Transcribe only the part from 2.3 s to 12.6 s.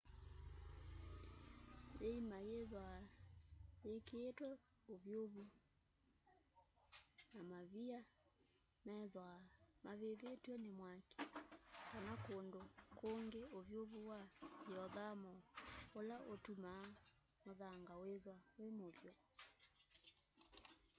yithwaa yikiitwe uvyuvu ni mavia methwaa mavivitw'e ni mwaki kana kundu